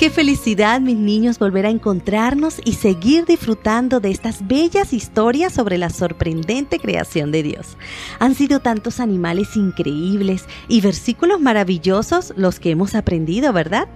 [0.00, 5.76] Qué felicidad, mis niños, volver a encontrarnos y seguir disfrutando de estas bellas historias sobre
[5.76, 7.76] la sorprendente creación de Dios.
[8.18, 13.88] Han sido tantos animales increíbles y versículos maravillosos los que hemos aprendido, ¿verdad?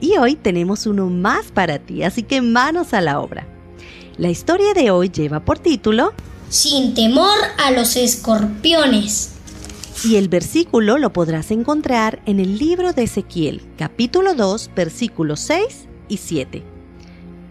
[0.00, 3.46] Y hoy tenemos uno más para ti, así que manos a la obra.
[4.16, 6.14] La historia de hoy lleva por título
[6.48, 9.31] Sin temor a los escorpiones
[10.04, 15.86] y el versículo lo podrás encontrar en el libro de Ezequiel, capítulo 2, versículos 6
[16.08, 16.62] y 7.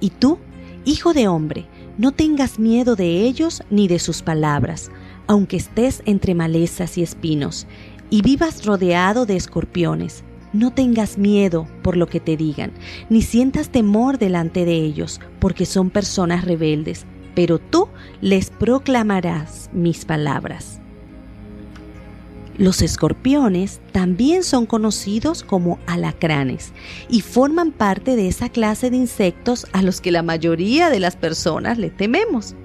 [0.01, 0.37] Y tú,
[0.83, 1.65] hijo de hombre,
[1.97, 4.91] no tengas miedo de ellos ni de sus palabras,
[5.27, 7.67] aunque estés entre malezas y espinos,
[8.09, 10.23] y vivas rodeado de escorpiones.
[10.51, 12.73] No tengas miedo por lo que te digan,
[13.09, 17.87] ni sientas temor delante de ellos, porque son personas rebeldes, pero tú
[18.19, 20.81] les proclamarás mis palabras.
[22.57, 26.73] Los escorpiones también son conocidos como alacranes
[27.09, 31.15] y forman parte de esa clase de insectos a los que la mayoría de las
[31.15, 32.55] personas le tememos.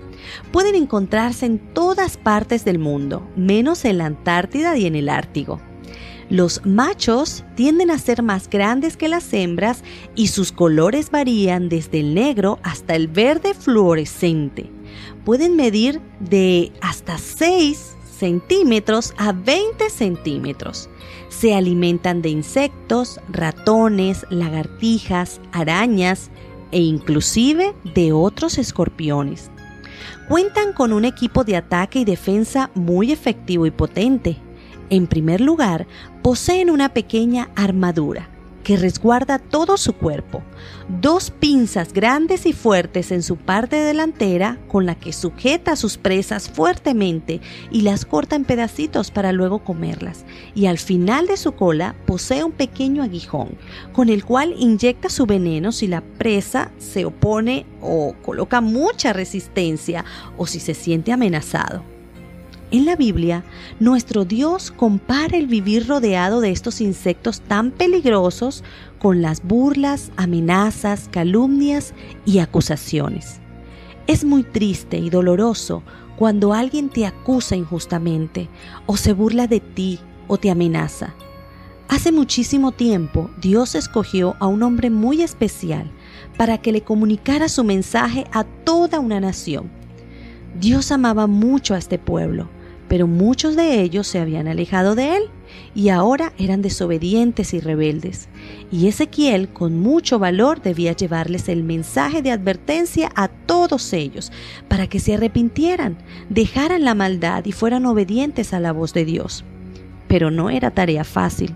[0.50, 5.60] Pueden encontrarse en todas partes del mundo, menos en la Antártida y en el Ártico.
[6.28, 9.84] Los machos tienden a ser más grandes que las hembras
[10.16, 14.68] y sus colores varían desde el negro hasta el verde fluorescente.
[15.24, 20.88] Pueden medir de hasta 6 centímetros a 20 centímetros.
[21.28, 26.30] Se alimentan de insectos, ratones, lagartijas, arañas
[26.72, 29.50] e inclusive de otros escorpiones.
[30.28, 34.36] Cuentan con un equipo de ataque y defensa muy efectivo y potente.
[34.90, 35.86] En primer lugar,
[36.22, 38.35] poseen una pequeña armadura
[38.66, 40.42] que resguarda todo su cuerpo,
[40.88, 45.98] dos pinzas grandes y fuertes en su parte delantera con la que sujeta a sus
[45.98, 50.24] presas fuertemente y las corta en pedacitos para luego comerlas,
[50.56, 53.56] y al final de su cola posee un pequeño aguijón
[53.92, 60.04] con el cual inyecta su veneno si la presa se opone o coloca mucha resistencia
[60.36, 61.95] o si se siente amenazado.
[62.72, 63.44] En la Biblia,
[63.78, 68.64] nuestro Dios compara el vivir rodeado de estos insectos tan peligrosos
[68.98, 71.94] con las burlas, amenazas, calumnias
[72.24, 73.38] y acusaciones.
[74.08, 75.84] Es muy triste y doloroso
[76.16, 78.48] cuando alguien te acusa injustamente
[78.86, 81.14] o se burla de ti o te amenaza.
[81.88, 85.88] Hace muchísimo tiempo Dios escogió a un hombre muy especial
[86.36, 89.70] para que le comunicara su mensaje a toda una nación.
[90.58, 92.55] Dios amaba mucho a este pueblo
[92.88, 95.22] pero muchos de ellos se habían alejado de él
[95.74, 98.28] y ahora eran desobedientes y rebeldes.
[98.70, 104.32] Y Ezequiel con mucho valor debía llevarles el mensaje de advertencia a todos ellos
[104.68, 105.98] para que se arrepintieran,
[106.28, 109.44] dejaran la maldad y fueran obedientes a la voz de Dios.
[110.08, 111.54] Pero no era tarea fácil.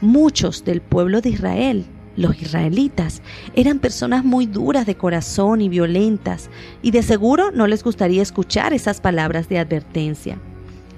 [0.00, 1.86] Muchos del pueblo de Israel
[2.16, 3.22] los israelitas
[3.54, 6.50] eran personas muy duras de corazón y violentas,
[6.82, 10.38] y de seguro no les gustaría escuchar esas palabras de advertencia.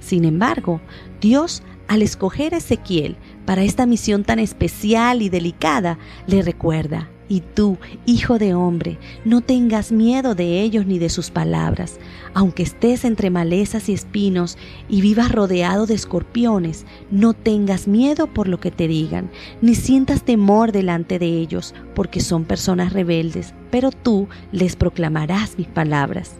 [0.02, 0.80] Sin embargo,
[1.20, 7.40] Dios, al escoger a Ezequiel para esta misión tan especial y delicada, le recuerda, y
[7.40, 11.98] tú, hijo de hombre, no tengas miedo de ellos ni de sus palabras,
[12.34, 14.58] aunque estés entre malezas y espinos
[14.88, 19.30] y vivas rodeado de escorpiones, no tengas miedo por lo que te digan,
[19.62, 25.68] ni sientas temor delante de ellos, porque son personas rebeldes, pero tú les proclamarás mis
[25.68, 26.32] palabras.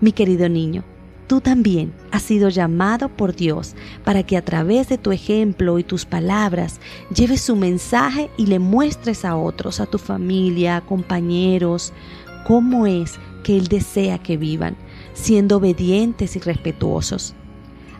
[0.00, 0.82] Mi querido niño,
[1.30, 5.84] Tú también has sido llamado por Dios para que a través de tu ejemplo y
[5.84, 6.80] tus palabras
[7.14, 11.92] lleves su mensaje y le muestres a otros, a tu familia, compañeros,
[12.44, 14.76] cómo es que Él desea que vivan,
[15.14, 17.36] siendo obedientes y respetuosos.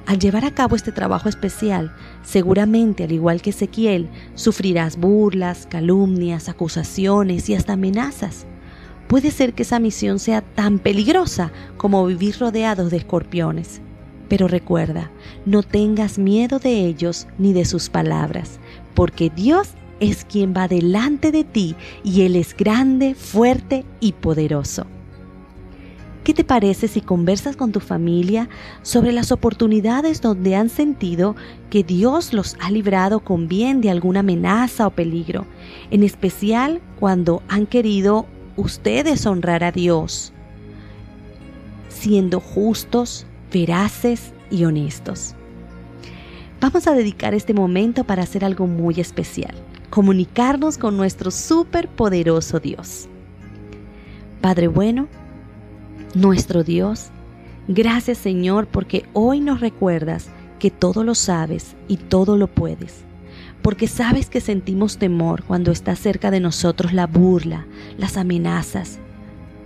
[0.07, 6.49] Al llevar a cabo este trabajo especial, seguramente, al igual que Ezequiel, sufrirás burlas, calumnias,
[6.49, 8.49] acusaciones y hasta amenazas.
[9.11, 13.81] Puede ser que esa misión sea tan peligrosa como vivir rodeados de escorpiones.
[14.29, 15.11] Pero recuerda,
[15.45, 18.61] no tengas miedo de ellos ni de sus palabras,
[18.95, 21.75] porque Dios es quien va delante de ti
[22.05, 24.87] y Él es grande, fuerte y poderoso.
[26.23, 28.49] ¿Qué te parece si conversas con tu familia
[28.83, 31.35] sobre las oportunidades donde han sentido
[31.69, 35.47] que Dios los ha librado con bien de alguna amenaza o peligro,
[35.91, 38.27] en especial cuando han querido
[38.61, 40.33] ustedes honrar a Dios,
[41.89, 45.35] siendo justos, veraces y honestos.
[46.61, 49.55] Vamos a dedicar este momento para hacer algo muy especial,
[49.89, 53.09] comunicarnos con nuestro superpoderoso Dios.
[54.41, 55.09] Padre bueno,
[56.15, 57.09] nuestro Dios,
[57.69, 60.29] gracias Señor porque hoy nos recuerdas
[60.59, 63.10] que todo lo sabes y todo lo puedes
[63.63, 67.67] porque sabes que sentimos temor cuando está cerca de nosotros la burla,
[67.99, 68.99] las amenazas,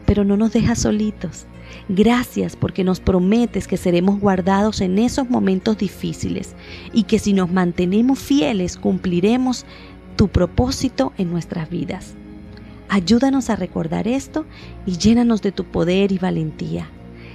[0.06, 1.46] pero no nos dejas solitos.
[1.88, 6.54] Gracias porque nos prometes que seremos guardados en esos momentos difíciles
[6.92, 9.66] y que si nos mantenemos fieles cumpliremos
[10.16, 12.14] tu propósito en nuestras vidas.
[12.88, 14.46] Ayúdanos a recordar esto
[14.86, 16.88] y llénanos de tu poder y valentía.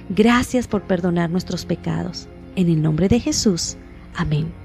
[0.08, 2.28] Gracias por perdonar nuestros pecados.
[2.56, 3.76] En el nombre de Jesús.
[4.14, 4.59] Amén.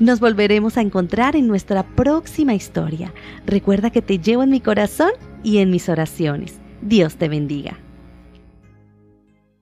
[0.00, 3.12] Nos volveremos a encontrar en nuestra próxima historia.
[3.46, 5.10] Recuerda que te llevo en mi corazón
[5.42, 6.58] y en mis oraciones.
[6.80, 7.78] Dios te bendiga.